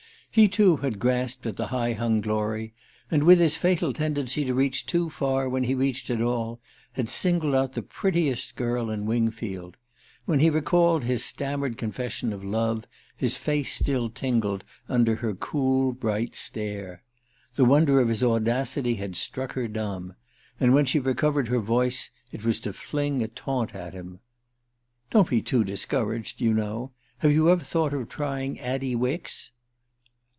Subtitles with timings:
[0.33, 2.73] He too had grasped at the high hung glory;
[3.11, 6.61] and, with his fatal tendency to reach too far when he reached at all,
[6.93, 9.75] had singled out the prettiest girl in Wingfield.
[10.23, 12.85] When he recalled his stammered confession of love
[13.17, 17.03] his face still tingled under her cool bright stare.
[17.55, 20.15] The wonder of his audacity had struck her dumb;
[20.61, 24.19] and when she recovered her voice it was to fling a taunt at him.
[25.09, 29.51] "Don't be too discouraged, you know have you ever thought of trying Addie Wicks?"